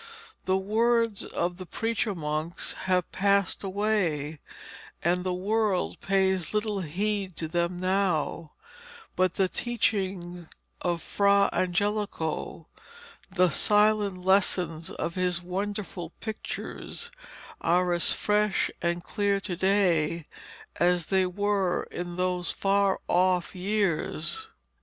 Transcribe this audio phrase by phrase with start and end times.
[0.45, 4.39] The words of the preacher monks have passed away,
[5.03, 8.53] and the world pays little heed to them now,
[9.15, 10.49] but the teaching
[10.81, 12.65] of Fra Angelico,
[13.29, 17.11] the silent lessons of his wonderful pictures,
[17.61, 20.25] are as fresh and clear to day
[20.77, 24.47] as they were in those far off years.